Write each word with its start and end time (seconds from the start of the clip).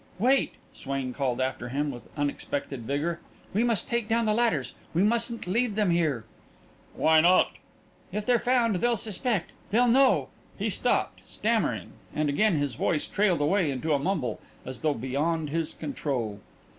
"Wait!" 0.17 0.53
Swain 0.73 1.13
called 1.13 1.39
after 1.39 1.69
him, 1.69 1.91
with 1.91 2.09
unexpected 2.17 2.87
vigour. 2.87 3.19
"We 3.53 3.63
must 3.63 3.87
take 3.87 4.07
down 4.09 4.25
the 4.25 4.33
ladders. 4.33 4.73
We 4.95 5.03
mustn't 5.03 5.45
leave 5.45 5.75
them 5.75 5.91
here." 5.91 6.25
"Why 6.95 7.21
not?" 7.21 7.51
"If 8.11 8.25
they're 8.25 8.39
found, 8.39 8.77
they'll 8.77 8.97
suspect 8.97 9.51
they'll 9.69 9.87
know..." 9.87 10.29
He 10.57 10.71
stopped, 10.71 11.21
stammering, 11.27 11.91
and 12.15 12.29
again 12.29 12.55
his 12.55 12.73
voice 12.73 13.07
trailed 13.07 13.41
away 13.41 13.69
into 13.69 13.93
a 13.93 13.99
mumble, 13.99 14.39
as 14.65 14.79
though 14.79 14.95
beyond 14.95 15.51
his 15.51 15.75
control. 15.75 16.39